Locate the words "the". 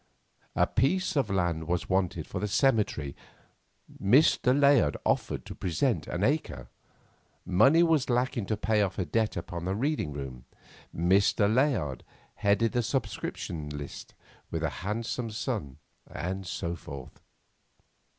2.39-2.47, 9.65-9.75, 12.71-12.81